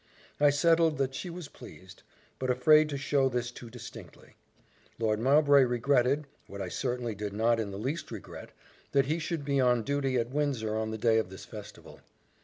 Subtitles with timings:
[0.39, 2.01] I settled that she was pleased,
[2.39, 4.35] but afraid to show this too distinctly.
[4.97, 8.49] Lord Mowbray regretted, what I certainly did not in the least regret,
[8.93, 11.99] that he should be on duty at Windsor on the day of this festival.